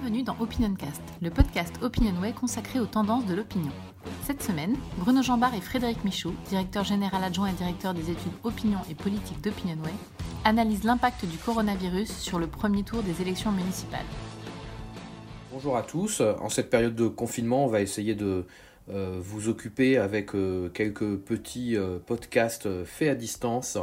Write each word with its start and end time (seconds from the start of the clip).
Bienvenue 0.00 0.22
dans 0.22 0.36
OpinionCast, 0.40 1.02
le 1.20 1.28
podcast 1.28 1.74
Opinionway 1.82 2.32
consacré 2.32 2.80
aux 2.80 2.86
tendances 2.86 3.26
de 3.26 3.34
l'opinion. 3.34 3.70
Cette 4.24 4.42
semaine, 4.42 4.74
Bruno 4.96 5.20
Jambard 5.20 5.54
et 5.54 5.60
Frédéric 5.60 6.04
Michaud, 6.04 6.32
directeur 6.48 6.84
général 6.84 7.22
adjoint 7.22 7.48
et 7.48 7.52
directeur 7.52 7.92
des 7.92 8.10
études 8.10 8.32
opinion 8.42 8.78
et 8.90 8.94
politique 8.94 9.42
d'Opinionway, 9.42 9.92
analysent 10.44 10.84
l'impact 10.84 11.26
du 11.26 11.36
coronavirus 11.36 12.16
sur 12.16 12.38
le 12.38 12.46
premier 12.46 12.82
tour 12.82 13.02
des 13.02 13.20
élections 13.20 13.52
municipales. 13.52 14.06
Bonjour 15.52 15.76
à 15.76 15.82
tous. 15.82 16.22
En 16.22 16.48
cette 16.48 16.70
période 16.70 16.94
de 16.94 17.06
confinement, 17.06 17.66
on 17.66 17.68
va 17.68 17.82
essayer 17.82 18.14
de 18.14 18.46
euh, 18.88 19.18
vous 19.20 19.50
occuper 19.50 19.98
avec 19.98 20.34
euh, 20.34 20.70
quelques 20.70 21.18
petits 21.18 21.76
euh, 21.76 21.98
podcasts 21.98 22.84
faits 22.84 23.10
à 23.10 23.14
distance 23.14 23.76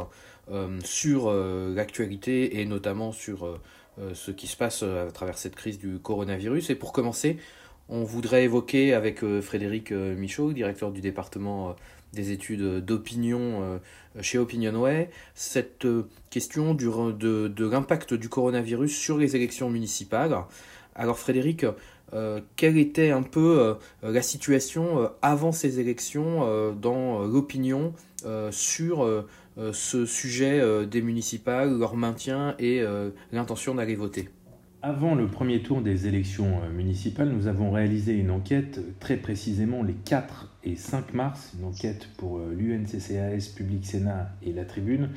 sur 0.82 1.30
l'actualité 1.30 2.62
et 2.62 2.64
notamment 2.64 3.12
sur 3.12 3.60
ce 4.14 4.30
qui 4.30 4.46
se 4.46 4.56
passe 4.56 4.82
à 4.82 5.10
travers 5.12 5.38
cette 5.38 5.56
crise 5.56 5.78
du 5.78 5.98
coronavirus. 5.98 6.70
Et 6.70 6.74
pour 6.74 6.92
commencer, 6.92 7.38
on 7.88 8.04
voudrait 8.04 8.44
évoquer 8.44 8.94
avec 8.94 9.24
Frédéric 9.40 9.92
Michaud, 9.92 10.52
directeur 10.52 10.92
du 10.92 11.00
département 11.00 11.74
des 12.12 12.32
études 12.32 12.84
d'opinion 12.84 13.80
chez 14.20 14.38
Opinionway, 14.38 15.10
cette 15.34 15.86
question 16.30 16.74
du, 16.74 16.86
de, 16.86 17.48
de 17.48 17.68
l'impact 17.68 18.14
du 18.14 18.28
coronavirus 18.28 18.96
sur 18.96 19.18
les 19.18 19.36
élections 19.36 19.70
municipales. 19.70 20.36
Alors 20.94 21.18
Frédéric, 21.18 21.64
euh, 22.14 22.40
quelle 22.56 22.78
était 22.78 23.10
un 23.10 23.22
peu 23.22 23.60
euh, 23.60 23.74
la 24.02 24.22
situation 24.22 25.02
euh, 25.02 25.08
avant 25.22 25.52
ces 25.52 25.80
élections 25.80 26.18
dans 26.80 27.22
l'opinion 27.24 27.92
sur 28.50 29.06
ce 29.72 30.06
sujet 30.06 30.86
des 30.86 31.02
municipales, 31.02 31.78
leur 31.78 31.96
maintien 31.96 32.54
et 32.58 32.82
l'intention 33.32 33.74
d'aller 33.74 33.94
voter? 33.94 34.28
Avant 34.82 35.14
le 35.14 35.26
premier 35.26 35.62
tour 35.62 35.82
des 35.82 36.06
élections 36.06 36.60
municipales, 36.74 37.28
nous 37.28 37.46
avons 37.46 37.70
réalisé 37.70 38.14
une 38.14 38.30
enquête 38.30 38.80
très 39.00 39.16
précisément 39.16 39.82
les 39.82 39.94
4 39.94 40.52
et 40.64 40.76
5 40.76 41.14
mars, 41.14 41.52
une 41.58 41.66
enquête 41.66 42.08
pour 42.16 42.38
l'UNCCAS, 42.38 43.52
Public 43.56 43.84
Sénat 43.84 44.30
et 44.42 44.52
la 44.52 44.64
Tribune, 44.64 45.10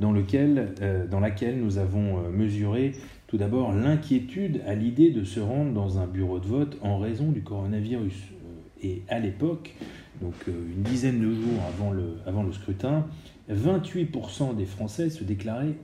dans, 0.00 0.12
laquelle 0.12 1.58
nous 1.60 1.78
avons 1.78 2.30
mesuré 2.30 2.92
tout 3.28 3.36
d'abord, 3.36 3.72
l'inquiétude 3.72 4.62
à 4.66 4.74
l'idée 4.74 5.10
de 5.10 5.22
se 5.22 5.38
rendre 5.38 5.72
dans 5.72 5.98
un 5.98 6.06
bureau 6.06 6.40
de 6.40 6.46
vote 6.46 6.78
en 6.80 6.98
raison 6.98 7.30
du 7.30 7.42
coronavirus. 7.42 8.14
Euh, 8.14 8.82
et 8.82 9.02
à 9.08 9.18
l'époque, 9.18 9.74
donc 10.22 10.32
euh, 10.48 10.52
une 10.74 10.82
dizaine 10.82 11.20
de 11.20 11.30
jours 11.30 11.62
avant 11.68 11.92
le, 11.92 12.16
avant 12.26 12.42
le 12.42 12.52
scrutin, 12.52 13.06
28% 13.52 14.56
des 14.56 14.64
Français 14.64 15.10
se 15.10 15.24
déclaraient 15.24 15.74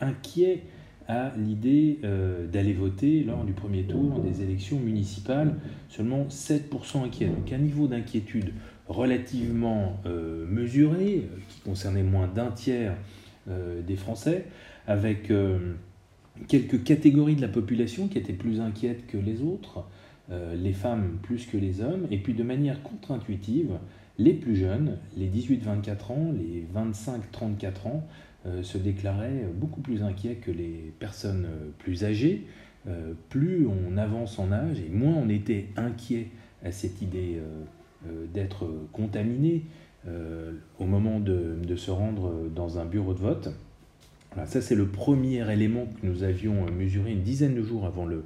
inquiets 0.00 0.62
à 1.06 1.32
l'idée 1.36 1.98
euh, 2.04 2.46
d'aller 2.46 2.72
voter 2.72 3.22
lors 3.22 3.44
du 3.44 3.52
premier 3.52 3.82
tour 3.82 4.20
des 4.20 4.42
élections 4.42 4.80
municipales, 4.80 5.56
seulement 5.90 6.24
7% 6.30 7.04
inquiets. 7.04 7.26
Donc 7.26 7.52
un 7.52 7.58
niveau 7.58 7.86
d'inquiétude 7.86 8.54
relativement 8.88 9.98
mesuré, 10.46 11.26
qui 11.48 11.60
concernait 11.60 12.02
moins 12.02 12.28
d'un 12.28 12.50
tiers 12.50 12.94
des 13.46 13.96
Français, 13.96 14.44
avec 14.86 15.32
quelques 16.48 16.82
catégories 16.82 17.36
de 17.36 17.40
la 17.40 17.48
population 17.48 18.08
qui 18.08 18.18
étaient 18.18 18.32
plus 18.32 18.60
inquiètes 18.60 19.06
que 19.06 19.16
les 19.16 19.42
autres, 19.42 19.84
euh, 20.30 20.54
les 20.54 20.72
femmes 20.72 21.18
plus 21.22 21.46
que 21.46 21.56
les 21.56 21.80
hommes, 21.80 22.06
et 22.10 22.18
puis 22.18 22.34
de 22.34 22.42
manière 22.42 22.82
contre-intuitive, 22.82 23.78
les 24.18 24.32
plus 24.32 24.56
jeunes, 24.56 24.98
les 25.16 25.28
18-24 25.28 26.12
ans, 26.12 26.32
les 26.32 26.66
25-34 26.74 27.86
ans, 27.86 28.06
euh, 28.46 28.62
se 28.62 28.78
déclaraient 28.78 29.46
beaucoup 29.54 29.80
plus 29.80 30.02
inquiets 30.02 30.36
que 30.36 30.50
les 30.50 30.92
personnes 30.98 31.46
euh, 31.46 31.70
plus 31.78 32.04
âgées. 32.04 32.46
plus 33.30 33.66
on 33.66 33.96
avance 33.96 34.38
en 34.38 34.52
âge 34.52 34.78
et 34.78 34.90
moins 34.90 35.14
on 35.14 35.30
était 35.30 35.68
inquiet 35.76 36.28
à 36.62 36.70
cette 36.70 37.00
idée 37.00 37.40
d'être 38.34 38.66
contaminé 38.92 39.64
au 40.78 40.84
moment 40.84 41.18
de 41.18 41.76
se 41.76 41.90
rendre 41.90 42.50
dans 42.54 42.78
un 42.78 42.84
bureau 42.84 43.14
de 43.14 43.20
vote 43.20 43.48
ça, 44.46 44.60
c'est 44.60 44.74
le 44.74 44.86
premier 44.86 45.50
élément 45.50 45.86
que 45.86 46.06
nous 46.06 46.22
avions 46.22 46.66
mesuré 46.70 47.12
une 47.12 47.22
dizaine 47.22 47.54
de 47.54 47.62
jours 47.62 47.86
avant 47.86 48.04
le, 48.04 48.24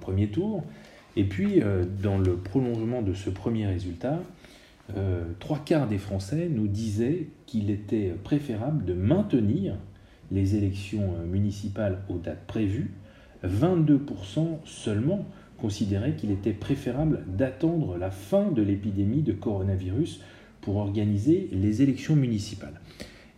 premier 0.00 0.28
tour. 0.28 0.64
Et 1.16 1.24
puis, 1.24 1.62
euh, 1.62 1.84
dans 2.02 2.18
le 2.18 2.36
prolongement 2.36 3.02
de 3.02 3.14
ce 3.14 3.30
premier 3.30 3.66
résultat, 3.66 4.20
euh, 4.96 5.24
trois 5.40 5.58
quarts 5.58 5.88
des 5.88 5.98
Français 5.98 6.48
nous 6.50 6.68
disaient 6.68 7.28
qu'il 7.46 7.70
était 7.70 8.14
préférable 8.22 8.84
de 8.84 8.92
maintenir 8.92 9.76
les 10.30 10.56
élections 10.56 11.14
euh, 11.18 11.26
municipales 11.26 11.98
aux 12.08 12.18
dates 12.18 12.46
prévues. 12.46 12.90
22% 13.44 14.58
seulement 14.64 15.24
considéraient 15.58 16.14
qu'il 16.14 16.30
était 16.30 16.52
préférable 16.52 17.24
d'attendre 17.26 17.96
la 17.96 18.10
fin 18.10 18.50
de 18.50 18.62
l'épidémie 18.62 19.22
de 19.22 19.32
coronavirus 19.32 20.20
pour 20.60 20.76
organiser 20.76 21.48
les 21.52 21.82
élections 21.82 22.16
municipales. 22.16 22.80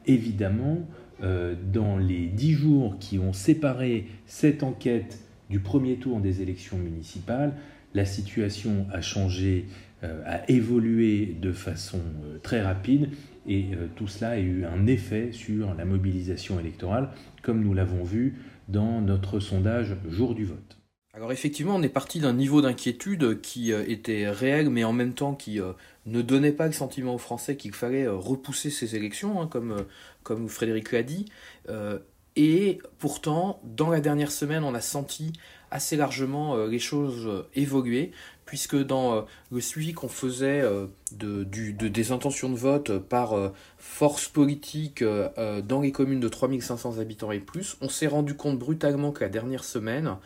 Évidemment, 0.06 0.78
euh, 1.22 1.54
dans 1.72 1.96
les 1.96 2.26
dix 2.26 2.52
jours 2.52 2.96
qui 2.98 3.18
ont 3.18 3.32
séparé 3.32 4.06
cette 4.26 4.62
enquête 4.62 5.18
du 5.50 5.60
premier 5.60 5.96
tour 5.96 6.20
des 6.20 6.42
élections 6.42 6.78
municipales, 6.78 7.54
la 7.94 8.04
situation 8.04 8.86
a 8.92 9.00
changé, 9.00 9.66
euh, 10.04 10.22
a 10.26 10.48
évolué 10.50 11.36
de 11.40 11.52
façon 11.52 12.00
euh, 12.24 12.38
très 12.38 12.62
rapide 12.62 13.10
et 13.46 13.70
tout 13.96 14.06
cela 14.06 14.32
a 14.32 14.38
eu 14.38 14.66
un 14.66 14.86
effet 14.86 15.32
sur 15.32 15.72
la 15.72 15.86
mobilisation 15.86 16.60
électorale, 16.60 17.08
comme 17.42 17.62
nous 17.62 17.72
l'avons 17.72 18.04
vu 18.04 18.34
dans 18.68 19.00
notre 19.00 19.40
sondage 19.40 19.96
jour 20.06 20.34
du 20.34 20.44
vote. 20.44 20.77
Alors 21.18 21.32
effectivement, 21.32 21.74
on 21.74 21.82
est 21.82 21.88
parti 21.88 22.20
d'un 22.20 22.32
niveau 22.32 22.62
d'inquiétude 22.62 23.40
qui 23.40 23.72
était 23.72 24.30
réel, 24.30 24.70
mais 24.70 24.84
en 24.84 24.92
même 24.92 25.14
temps 25.14 25.34
qui 25.34 25.58
ne 26.06 26.22
donnait 26.22 26.52
pas 26.52 26.68
le 26.68 26.72
sentiment 26.72 27.16
aux 27.16 27.18
Français 27.18 27.56
qu'il 27.56 27.72
fallait 27.72 28.06
repousser 28.06 28.70
ces 28.70 28.94
élections, 28.94 29.42
hein, 29.42 29.48
comme 29.48 30.48
Frédéric 30.48 30.92
l'a 30.92 31.02
dit. 31.02 31.24
Euh, 31.68 31.98
et 32.36 32.78
pourtant, 32.98 33.60
dans 33.64 33.90
la 33.90 34.00
dernière 34.00 34.30
semaine, 34.30 34.62
on 34.62 34.74
a 34.74 34.80
senti 34.80 35.32
assez 35.72 35.96
largement 35.96 36.54
euh, 36.54 36.68
les 36.68 36.78
choses 36.78 37.26
euh, 37.26 37.48
évoluer, 37.56 38.12
puisque 38.46 38.76
dans 38.76 39.26
le 39.50 39.60
suivi 39.60 39.92
qu'on 39.92 40.08
faisait 40.08 40.62
de, 41.12 41.42
des 41.42 42.12
intentions 42.12 42.48
de 42.48 42.56
vote 42.56 42.96
par 42.96 43.34
force 43.76 44.26
politique 44.26 45.04
dans 45.04 45.80
les 45.82 45.92
communes 45.92 46.20
de 46.20 46.28
3500 46.30 46.98
habitants 46.98 47.30
et 47.30 47.40
plus, 47.40 47.76
on 47.82 47.90
s'est 47.90 48.06
rendu 48.06 48.32
compte 48.32 48.58
brutalement 48.58 49.12
que 49.12 49.22
la 49.22 49.28
dernière 49.28 49.64
semaine, 49.64 50.16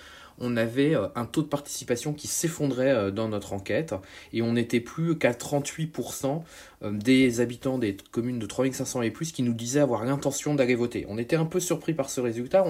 on 0.42 0.56
avait 0.56 0.94
euh, 0.94 1.06
un 1.14 1.24
taux 1.24 1.40
de 1.40 1.46
participation 1.46 2.12
qui 2.12 2.26
s'effondrait 2.26 2.90
euh, 2.90 3.10
dans 3.10 3.28
notre 3.28 3.54
enquête 3.54 3.94
et 4.32 4.42
on 4.42 4.52
n'était 4.52 4.80
plus 4.80 5.16
qu'à 5.16 5.32
38% 5.32 6.42
euh, 6.82 6.90
des 6.90 7.40
habitants 7.40 7.78
des 7.78 7.96
communes 8.10 8.40
de 8.40 8.46
3500 8.46 9.02
et 9.02 9.10
plus 9.10 9.32
qui 9.32 9.42
nous 9.42 9.54
disaient 9.54 9.80
avoir 9.80 10.04
l'intention 10.04 10.54
d'aller 10.54 10.74
voter. 10.74 11.06
On 11.08 11.16
était 11.16 11.36
un 11.36 11.46
peu 11.46 11.60
surpris 11.60 11.94
par 11.94 12.10
ce 12.10 12.20
résultat, 12.20 12.66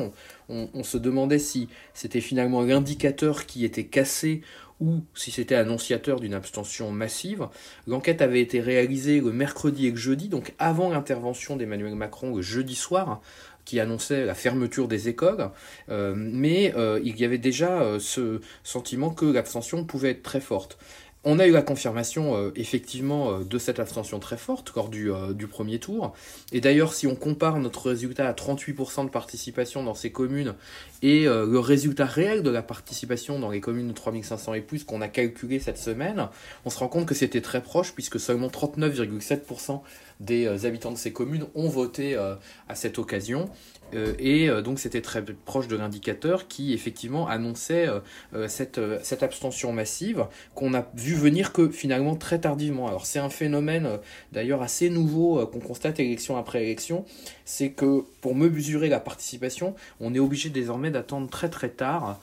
on, 0.48 0.82
se 0.82 0.98
demandait 0.98 1.38
si 1.38 1.68
c'était 1.94 2.20
finalement 2.20 2.60
l'indicateur 2.60 3.46
qui 3.46 3.64
était 3.64 3.86
cassé 3.86 4.42
ou 4.80 5.00
si 5.14 5.30
c'était 5.30 5.54
annonciateur 5.54 6.20
d'une 6.20 6.34
abstention 6.34 6.90
massive. 6.90 7.48
L'enquête 7.86 8.20
avait 8.20 8.40
été 8.40 8.60
réalisée 8.60 9.20
le 9.20 9.32
mercredi 9.32 9.86
et 9.86 9.90
le 9.92 9.96
jeudi, 9.96 10.28
donc 10.28 10.52
avant 10.58 10.90
l'intervention 10.90 11.56
d'Emmanuel 11.56 11.94
Macron 11.94 12.34
le 12.34 12.42
jeudi 12.42 12.74
soir, 12.74 13.22
qui 13.64 13.80
annonçait 13.80 14.24
la 14.24 14.34
fermeture 14.34 14.88
des 14.88 15.08
écoles, 15.08 15.50
euh, 15.88 16.14
mais 16.16 16.74
euh, 16.76 17.00
il 17.04 17.18
y 17.18 17.24
avait 17.24 17.38
déjà 17.38 17.82
euh, 17.82 17.98
ce 17.98 18.40
sentiment 18.64 19.10
que 19.10 19.26
l'abstention 19.26 19.84
pouvait 19.84 20.10
être 20.10 20.22
très 20.22 20.40
forte. 20.40 20.78
On 21.24 21.38
a 21.38 21.46
eu 21.46 21.52
la 21.52 21.62
confirmation 21.62 22.50
effectivement 22.56 23.38
de 23.38 23.56
cette 23.56 23.78
abstention 23.78 24.18
très 24.18 24.36
forte 24.36 24.72
lors 24.74 24.88
du, 24.88 25.08
du 25.34 25.46
premier 25.46 25.78
tour. 25.78 26.12
Et 26.50 26.60
d'ailleurs, 26.60 26.94
si 26.94 27.06
on 27.06 27.14
compare 27.14 27.60
notre 27.60 27.90
résultat 27.90 28.26
à 28.26 28.32
38% 28.32 29.04
de 29.04 29.08
participation 29.08 29.84
dans 29.84 29.94
ces 29.94 30.10
communes 30.10 30.56
et 31.00 31.26
le 31.26 31.60
résultat 31.60 32.06
réel 32.06 32.42
de 32.42 32.50
la 32.50 32.60
participation 32.60 33.38
dans 33.38 33.52
les 33.52 33.60
communes 33.60 33.86
de 33.86 33.92
3500 33.92 34.54
et 34.54 34.62
plus 34.62 34.82
qu'on 34.82 35.00
a 35.00 35.06
calculé 35.06 35.60
cette 35.60 35.78
semaine, 35.78 36.26
on 36.64 36.70
se 36.70 36.78
rend 36.80 36.88
compte 36.88 37.06
que 37.06 37.14
c'était 37.14 37.40
très 37.40 37.62
proche 37.62 37.92
puisque 37.92 38.18
seulement 38.18 38.48
39,7% 38.48 39.80
des 40.22 40.66
habitants 40.66 40.92
de 40.92 40.96
ces 40.96 41.12
communes 41.12 41.46
ont 41.54 41.68
voté 41.68 42.16
à 42.16 42.74
cette 42.74 42.98
occasion. 42.98 43.50
Euh, 43.94 44.14
et 44.18 44.48
euh, 44.48 44.62
donc 44.62 44.78
c'était 44.78 45.00
très 45.00 45.22
proche 45.22 45.68
de 45.68 45.76
l'indicateur 45.76 46.48
qui 46.48 46.72
effectivement 46.72 47.28
annonçait 47.28 47.88
euh, 48.34 48.48
cette, 48.48 48.80
cette 49.02 49.22
abstention 49.22 49.72
massive 49.72 50.26
qu'on 50.54 50.74
a 50.74 50.86
vu 50.94 51.14
venir 51.14 51.52
que 51.52 51.68
finalement 51.68 52.16
très 52.16 52.40
tardivement. 52.40 52.88
Alors 52.88 53.06
c'est 53.06 53.18
un 53.18 53.28
phénomène 53.28 53.98
d'ailleurs 54.32 54.62
assez 54.62 54.90
nouveau 54.90 55.46
qu'on 55.46 55.60
constate 55.60 56.00
élection 56.00 56.36
après 56.36 56.62
élection, 56.62 57.04
c'est 57.44 57.70
que 57.70 58.02
pour 58.20 58.34
mesurer 58.34 58.88
la 58.88 59.00
participation, 59.00 59.74
on 60.00 60.14
est 60.14 60.18
obligé 60.18 60.50
désormais 60.50 60.90
d'attendre 60.90 61.28
très 61.28 61.50
très 61.50 61.68
tard 61.68 62.20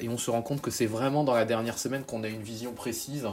et 0.00 0.08
on 0.08 0.18
se 0.18 0.30
rend 0.30 0.42
compte 0.42 0.60
que 0.60 0.70
c'est 0.70 0.86
vraiment 0.86 1.24
dans 1.24 1.34
la 1.34 1.44
dernière 1.44 1.78
semaine 1.78 2.04
qu'on 2.04 2.22
a 2.22 2.28
une 2.28 2.42
vision 2.42 2.72
précise 2.72 3.26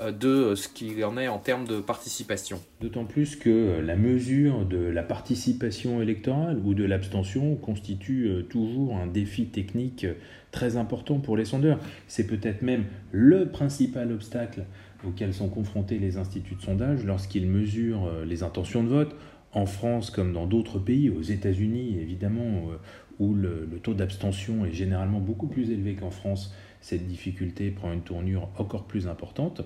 euh, 0.00 0.12
de 0.12 0.54
ce 0.54 0.68
qu'il 0.68 1.02
en 1.06 1.16
est 1.16 1.26
en 1.28 1.38
termes 1.38 1.66
de 1.66 1.80
participation. 1.80 2.60
D'autant 2.82 3.06
plus 3.06 3.34
que 3.34 3.80
la 3.80 3.96
mesure 3.96 4.66
de 4.66 4.76
la 4.76 5.02
participation 5.02 6.02
électorale 6.02 6.60
ou 6.62 6.74
de 6.74 6.84
l'abstention 6.84 7.56
constitue 7.56 8.26
euh, 8.26 8.42
toujours 8.42 8.94
un 8.98 9.06
défi 9.06 9.46
technique 9.46 10.06
très 10.50 10.76
important 10.76 11.18
pour 11.18 11.34
les 11.38 11.46
sondeurs. 11.46 11.78
C'est 12.08 12.26
peut-être 12.26 12.60
même 12.60 12.84
le 13.10 13.48
principal 13.48 14.12
obstacle 14.12 14.64
auquel 15.06 15.32
sont 15.32 15.48
confrontés 15.48 15.98
les 15.98 16.18
instituts 16.18 16.56
de 16.56 16.62
sondage 16.62 17.02
lorsqu'ils 17.02 17.46
mesurent 17.46 18.06
euh, 18.06 18.24
les 18.26 18.42
intentions 18.42 18.84
de 18.84 18.88
vote, 18.88 19.16
en 19.52 19.64
France 19.64 20.10
comme 20.10 20.34
dans 20.34 20.46
d'autres 20.46 20.78
pays, 20.78 21.08
aux 21.08 21.22
États-Unis 21.22 21.96
évidemment, 21.98 22.68
euh, 22.70 22.76
où 23.18 23.34
le, 23.34 23.68
taux 23.82 23.94
d'abstention 23.94 24.64
est 24.64 24.72
généralement 24.72 25.20
beaucoup 25.20 25.46
plus 25.46 25.70
élevé 25.70 25.94
qu'en 25.94 26.10
France, 26.10 26.54
cette 26.80 27.06
difficulté 27.06 27.70
prend 27.70 27.92
une 27.92 28.02
tournure 28.02 28.48
encore 28.58 28.86
plus 28.86 29.08
importante. 29.08 29.62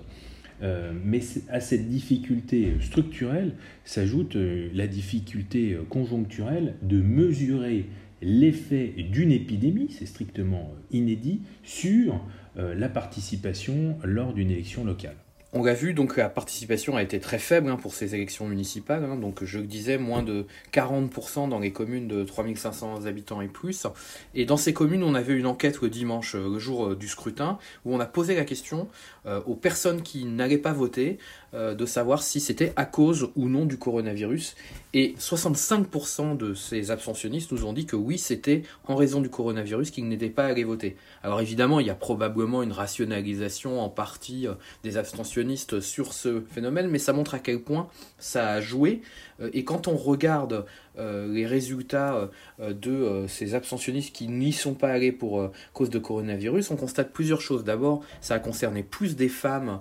Euh, 0.63 0.93
mais 1.03 1.21
à 1.49 1.59
cette 1.59 1.89
difficulté 1.89 2.73
structurelle 2.81 3.53
s'ajoute 3.83 4.35
la 4.35 4.87
difficulté 4.87 5.77
conjoncturelle 5.89 6.75
de 6.83 7.01
mesurer 7.01 7.87
l'effet 8.21 8.93
d'une 9.11 9.31
épidémie, 9.31 9.89
c'est 9.89 10.05
strictement 10.05 10.71
inédit, 10.91 11.41
sur 11.63 12.23
la 12.55 12.89
participation 12.89 13.97
lors 14.03 14.33
d'une 14.33 14.51
élection 14.51 14.83
locale. 14.83 15.15
On 15.53 15.65
l'a 15.65 15.73
vu, 15.73 15.93
donc 15.93 16.15
la 16.15 16.29
participation 16.29 16.95
a 16.95 17.03
été 17.03 17.19
très 17.19 17.37
faible 17.37 17.69
hein, 17.69 17.75
pour 17.75 17.93
ces 17.93 18.15
élections 18.15 18.47
municipales. 18.47 19.03
Hein. 19.03 19.17
donc 19.17 19.43
je 19.43 19.59
disais, 19.59 19.97
moins 19.97 20.23
de 20.23 20.45
40% 20.71 21.49
dans 21.49 21.59
les 21.59 21.73
communes 21.73 22.07
de 22.07 22.23
3500 22.23 23.05
habitants 23.05 23.41
et 23.41 23.49
plus. 23.49 23.85
Et 24.33 24.45
dans 24.45 24.55
ces 24.55 24.73
communes, 24.73 25.03
on 25.03 25.13
avait 25.13 25.33
une 25.33 25.45
enquête 25.45 25.81
le 25.81 25.89
dimanche, 25.89 26.35
euh, 26.35 26.53
le 26.53 26.57
jour 26.57 26.87
euh, 26.87 26.95
du 26.95 27.09
scrutin, 27.09 27.59
où 27.83 27.93
on 27.93 27.99
a 27.99 28.05
posé 28.05 28.33
la 28.33 28.45
question 28.45 28.87
euh, 29.25 29.41
aux 29.45 29.55
personnes 29.55 30.03
qui 30.03 30.23
n'allaient 30.23 30.57
pas 30.57 30.73
voter 30.73 31.17
de 31.53 31.85
savoir 31.85 32.23
si 32.23 32.39
c'était 32.39 32.71
à 32.77 32.85
cause 32.85 33.29
ou 33.35 33.49
non 33.49 33.65
du 33.65 33.77
coronavirus. 33.77 34.55
Et 34.93 35.15
65% 35.19 36.37
de 36.37 36.53
ces 36.53 36.91
abstentionnistes 36.91 37.51
nous 37.51 37.65
ont 37.65 37.73
dit 37.73 37.85
que 37.85 37.97
oui, 37.97 38.17
c'était 38.17 38.63
en 38.87 38.95
raison 38.95 39.19
du 39.19 39.29
coronavirus 39.29 39.91
qu'ils 39.91 40.07
n'étaient 40.07 40.29
pas 40.29 40.45
allés 40.45 40.63
voter. 40.63 40.95
Alors 41.23 41.41
évidemment, 41.41 41.81
il 41.81 41.87
y 41.87 41.89
a 41.89 41.95
probablement 41.95 42.63
une 42.63 42.71
rationalisation 42.71 43.81
en 43.81 43.89
partie 43.89 44.47
des 44.83 44.95
abstentionnistes 44.95 45.40
sur 45.79 46.13
ce 46.13 46.41
phénomène, 46.41 46.87
mais 46.89 46.99
ça 46.99 47.13
montre 47.13 47.33
à 47.33 47.39
quel 47.39 47.59
point 47.59 47.87
ça 48.17 48.49
a 48.49 48.61
joué. 48.61 49.01
Euh, 49.41 49.49
et 49.53 49.63
quand 49.63 49.87
on 49.87 49.95
regarde 49.95 50.65
euh, 50.97 51.31
les 51.31 51.45
résultats 51.45 52.29
euh, 52.59 52.73
de 52.73 53.25
ces 53.27 53.55
abstentionnistes 53.55 54.13
qui 54.13 54.27
n'y 54.27 54.51
sont 54.51 54.73
pas 54.73 54.89
allés 54.89 55.11
pour 55.11 55.49
cause 55.73 55.89
de 55.89 55.99
coronavirus, 55.99 56.71
on 56.71 56.75
constate 56.75 57.11
plusieurs 57.11 57.41
choses. 57.41 57.63
D'abord, 57.63 58.03
ça 58.21 58.35
a 58.35 58.39
concerné 58.39 58.83
plus 58.83 59.15
des 59.15 59.29
femmes 59.29 59.79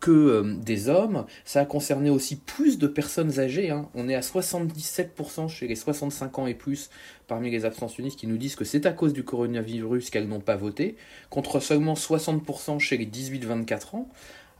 que 0.00 0.54
des 0.62 0.88
hommes. 0.88 1.26
Ça 1.44 1.60
a 1.60 1.64
concerné 1.64 2.10
aussi 2.10 2.36
plus 2.36 2.78
de 2.78 2.86
personnes 2.86 3.40
âgées. 3.40 3.70
Hein. 3.70 3.88
On 3.94 4.08
est 4.08 4.14
à 4.14 4.20
77% 4.20 5.48
chez 5.48 5.66
les 5.66 5.74
65 5.74 6.38
ans 6.38 6.46
et 6.46 6.54
plus 6.54 6.90
parmi 7.26 7.50
les 7.50 7.64
abstentionnistes 7.64 8.18
qui 8.18 8.26
nous 8.26 8.36
disent 8.36 8.56
que 8.56 8.64
c'est 8.64 8.86
à 8.86 8.92
cause 8.92 9.12
du 9.12 9.24
coronavirus 9.24 10.10
qu'elles 10.10 10.28
n'ont 10.28 10.40
pas 10.40 10.56
voté, 10.56 10.96
contre 11.30 11.60
seulement 11.60 11.94
60% 11.94 12.78
chez 12.78 12.96
les 12.96 13.06
18-24 13.06 13.96
ans. 13.96 14.08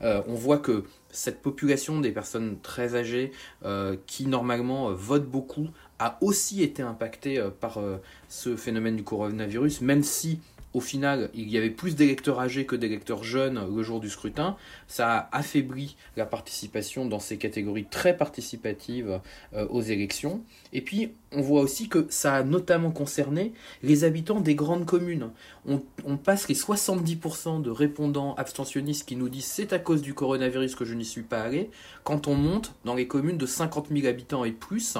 Euh, 0.01 0.21
on 0.27 0.33
voit 0.33 0.57
que 0.57 0.83
cette 1.09 1.41
population 1.41 2.01
des 2.01 2.11
personnes 2.11 2.59
très 2.61 2.95
âgées 2.95 3.31
euh, 3.63 3.95
qui 4.05 4.27
normalement 4.27 4.89
euh, 4.89 4.93
votent 4.93 5.29
beaucoup 5.29 5.67
a 5.99 6.17
aussi 6.21 6.61
été 6.61 6.81
impactée 6.81 7.41
par 7.61 7.79
ce 8.27 8.57
phénomène 8.57 8.97
du 8.97 9.03
coronavirus, 9.03 9.79
même 9.79 10.03
si 10.03 10.41
au 10.75 10.81
final, 10.81 11.29
il 11.33 11.49
y 11.49 11.57
avait 11.57 11.69
plus 11.69 11.95
d'électeurs 11.95 12.41
âgés 12.41 12.65
que 12.65 12.75
d'électeurs 12.75 13.23
jeunes 13.23 13.65
le 13.73 13.81
jour 13.81 14.01
du 14.01 14.09
scrutin. 14.09 14.57
Ça 14.89 15.29
a 15.31 15.37
affaibli 15.37 15.95
la 16.17 16.25
participation 16.25 17.05
dans 17.05 17.19
ces 17.19 17.37
catégories 17.37 17.85
très 17.85 18.17
participatives 18.17 19.21
euh, 19.53 19.65
aux 19.69 19.81
élections. 19.81 20.43
Et 20.73 20.81
puis, 20.81 21.13
on 21.31 21.41
voit 21.41 21.61
aussi 21.61 21.87
que 21.87 22.07
ça 22.09 22.35
a 22.35 22.43
notamment 22.43 22.91
concerné 22.91 23.53
les 23.83 24.03
habitants 24.03 24.41
des 24.41 24.53
grandes 24.53 24.85
communes. 24.85 25.29
On, 25.65 25.81
on 26.03 26.17
passe 26.17 26.49
les 26.49 26.55
70% 26.55 27.61
de 27.61 27.69
répondants 27.69 28.35
abstentionnistes 28.35 29.07
qui 29.07 29.15
nous 29.15 29.29
disent 29.29 29.45
c'est 29.45 29.71
à 29.71 29.79
cause 29.79 30.01
du 30.01 30.13
coronavirus 30.13 30.75
que 30.75 30.83
je 30.83 30.93
n'y 30.93 31.05
suis 31.05 31.23
pas 31.23 31.39
allé, 31.39 31.69
quand 32.03 32.27
on 32.27 32.35
monte 32.35 32.75
dans 32.83 32.95
les 32.95 33.07
communes 33.07 33.37
de 33.37 33.45
50 33.45 33.87
000 33.93 34.07
habitants 34.07 34.43
et 34.43 34.51
plus. 34.51 34.97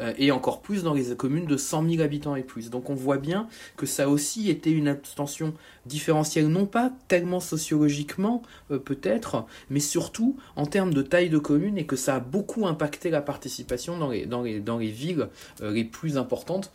Euh, 0.00 0.12
et 0.18 0.30
encore 0.30 0.62
plus 0.62 0.82
dans 0.82 0.94
les 0.94 1.14
communes 1.14 1.46
de 1.46 1.56
100 1.56 1.88
000 1.88 2.02
habitants 2.02 2.36
et 2.36 2.42
plus. 2.42 2.70
Donc 2.70 2.90
on 2.90 2.94
voit 2.94 3.18
bien 3.18 3.48
que 3.76 3.86
ça 3.86 4.08
aussi 4.08 4.50
été 4.50 4.70
une 4.70 4.88
abstention 4.88 5.54
différentielle, 5.86 6.48
non 6.48 6.66
pas 6.66 6.92
tellement 7.08 7.40
sociologiquement 7.40 8.42
euh, 8.70 8.78
peut-être, 8.78 9.46
mais 9.68 9.80
surtout 9.80 10.36
en 10.56 10.66
termes 10.66 10.94
de 10.94 11.02
taille 11.02 11.30
de 11.30 11.38
commune 11.38 11.78
et 11.78 11.86
que 11.86 11.96
ça 11.96 12.16
a 12.16 12.20
beaucoup 12.20 12.66
impacté 12.66 13.10
la 13.10 13.20
participation 13.20 13.98
dans 13.98 14.08
les 14.78 14.90
villes 14.90 15.28
euh, 15.62 15.70
les 15.70 15.84
plus 15.84 16.16
importantes 16.16 16.72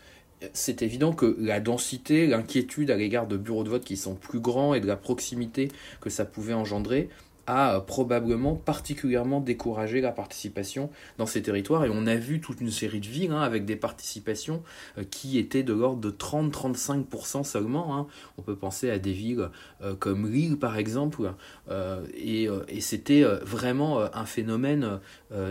c'est 0.54 0.82
évident 0.82 1.14
que 1.14 1.38
la 1.40 1.60
densité, 1.60 2.28
l'inquiétude 2.28 2.92
à 2.92 2.98
l'égard 2.98 3.26
de 3.26 3.38
bureaux 3.38 3.64
de 3.64 3.70
vote 3.70 3.84
qui 3.84 3.98
sont 3.98 4.16
plus 4.16 4.40
grands 4.40 4.74
et 4.74 4.82
de 4.82 4.86
la 4.86 4.98
proximité 4.98 5.70
que 6.02 6.10
ça 6.10 6.26
pouvait 6.26 6.54
engendrer 6.54 7.10
a 7.48 7.80
probablement 7.82 8.56
particulièrement 8.56 9.40
découragé 9.40 10.02
la 10.02 10.12
participation 10.12 10.90
dans 11.18 11.26
ces 11.26 11.42
territoires. 11.42 11.86
Et 11.86 11.90
on 11.92 12.08
a 12.08 12.16
vu 12.16 12.42
toute 12.42 12.62
une 12.62 12.72
série 12.72 13.00
de 13.00 13.08
villes 13.08 13.32
hein, 13.32 13.42
avec 13.42 13.66
des 13.66 13.76
participations 13.76 14.64
euh, 14.98 15.04
qui 15.10 15.38
étaient 15.38 15.64
de 15.64 15.74
l'ordre 15.74 16.02
de 16.02 16.12
30-35% 16.12 17.44
seulement. 17.44 17.98
Hein. 17.98 18.08
On 18.38 18.42
peut 18.42 18.56
penser 18.56 18.90
à 18.90 19.00
des 19.00 19.14
villes 19.14 19.50
euh, 19.82 19.96
comme 19.96 20.32
Lille 20.32 20.58
par 20.58 20.78
exemple. 20.78 21.34
Euh, 21.70 22.06
et, 22.16 22.50
c'était 22.80 23.24
vraiment 23.24 24.02
un 24.14 24.26
phénomène 24.26 25.00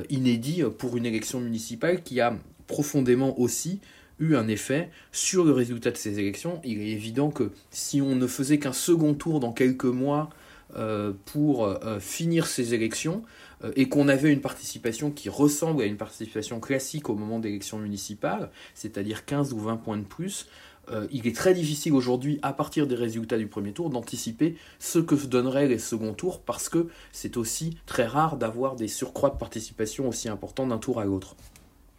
inédit 0.09 0.63
pour 0.79 0.97
une 0.97 1.05
élection 1.05 1.41
municipale 1.41 2.03
qui 2.03 2.21
a 2.21 2.37
profondément 2.69 3.39
aussi 3.41 3.81
eu 4.21 4.37
un 4.37 4.47
effet 4.49 4.91
sur 5.13 5.45
le 5.45 5.53
résultat 5.53 5.91
de 5.91 5.97
ces 5.97 6.19
élections. 6.21 6.61
Il 6.65 6.81
est 6.81 6.93
évident 6.93 7.31
que 7.31 7.51
si 7.71 8.01
on 8.01 8.15
ne 8.15 8.27
faisait 8.27 8.59
qu'un 8.59 8.73
second 8.73 9.15
tour 9.15 9.41
dans 9.41 9.53
quelques 9.53 9.85
mois, 9.85 10.31
euh, 10.31 10.44
pour 11.25 11.67
euh, 11.67 11.99
finir 12.01 12.47
ces 12.47 12.75
élections 12.75 13.23
euh, 13.63 13.73
et 13.77 13.89
qu'on 13.89 14.09
avait 14.09 14.33
une 14.33 14.41
participation 14.41 15.11
qui 15.11 15.29
ressemble 15.29 15.83
à 15.83 15.87
une 15.87 15.97
participation 15.97 16.61
classique 16.61 17.09
au 17.09 17.15
moment 17.15 17.39
d'élections 17.39 17.79
municipales, 17.79 18.51
c'est-à-dire 18.75 19.25
15 19.25 19.53
ou 19.53 19.59
20 19.59 19.77
points 19.77 19.99
de 19.99 20.03
plus, 20.03 20.49
il 21.11 21.27
est 21.27 21.35
très 21.35 21.55
difficile 21.55 21.95
aujourd'hui, 21.95 22.39
à 22.43 22.53
partir 22.53 22.87
des 22.87 22.95
résultats 22.95 23.39
du 23.39 23.47
premier 23.47 23.73
tour, 23.73 23.89
d'anticiper 23.89 24.55
ce 24.79 24.99
que 24.99 25.15
donneraient 25.15 25.67
les 25.67 25.79
seconds 25.79 26.13
tours 26.13 26.43
parce 26.43 26.69
que 26.69 26.89
c'est 27.11 27.39
aussi 27.39 27.79
très 27.87 28.05
rare 28.05 28.37
d'avoir 28.37 28.77
des 28.77 28.87
surcroîts 28.87 29.31
de 29.31 29.39
participation 29.39 30.07
aussi 30.07 30.29
importants 30.29 30.67
d'un 30.67 30.77
tour 30.77 31.01
à 31.01 31.07
l'autre. 31.07 31.37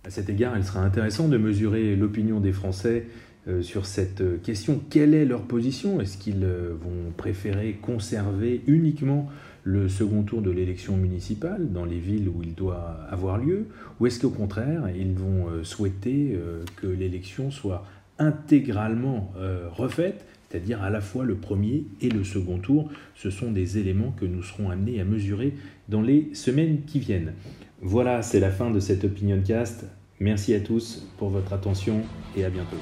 À 0.06 0.12
cet 0.12 0.30
égard, 0.30 0.56
il 0.56 0.64
sera 0.64 0.82
intéressant 0.82 1.28
de 1.28 1.38
mesurer 1.38 1.96
l'opinion 1.96 2.40
des 2.40 2.52
Français 2.52 3.08
euh, 3.08 3.35
sur 3.62 3.86
cette 3.86 4.22
euh, 4.22 4.38
question. 4.38 4.82
Quelle 4.90 5.14
est 5.14 5.26
leur 5.26 5.44
position? 5.44 6.02
Est-ce 6.02 6.18
qu'ils 6.18 6.44
euh, 6.44 6.74
vont 6.80 7.12
préférer 7.16 7.74
conserver 7.74 8.62
uniquement 8.68 9.30
le 9.64 9.90
second 9.90 10.24
tour 10.24 10.42
de 10.42 10.52
l'élection 10.52 10.98
municipale 10.98 11.72
dans 11.72 11.86
les 11.86 12.00
villes 12.00 12.30
où 12.30 12.42
il 12.44 12.54
doit 12.54 12.98
avoir 13.10 13.38
lieu? 13.38 13.66
Ou 14.00 14.08
est-ce 14.08 14.20
qu'au 14.20 14.30
contraire, 14.30 14.90
ils 14.96 15.14
vont 15.14 15.48
souhaiter 15.64 16.40
que 16.76 16.86
l'élection 16.86 17.50
soit 17.50 17.84
intégralement 18.20 19.34
refaite 19.72 20.24
c'est-à-dire 20.48 20.84
à 20.84 20.90
la 20.90 21.02
fois 21.02 21.26
le 21.26 21.36
premier 21.36 21.86
et 22.00 22.10
le 22.10 22.24
second 22.24 22.60
tour? 22.60 22.90
Ce 23.16 23.30
sont 23.32 23.52
des 23.52 23.80
éléments 23.80 24.12
que 24.12 24.26
nous 24.26 24.44
serons 24.44 24.70
amenés 24.70 25.02
à 25.02 25.04
mesurer 25.04 25.56
dans 25.90 26.02
les 26.02 26.30
semaines 26.34 26.84
qui 26.86 27.00
viennent. 27.00 27.34
Voilà, 27.82 28.22
c'est 28.22 28.40
la 28.40 28.52
fin 28.52 28.72
de 28.72 28.80
cette 28.80 29.04
Opinion 29.04 29.42
Cast. 29.46 29.86
Merci 30.20 30.54
à 30.54 30.60
tous 30.60 31.08
pour 31.18 31.30
votre 31.30 31.54
attention 31.54 32.02
et 32.38 32.46
à 32.46 32.50
bientôt. 32.50 32.78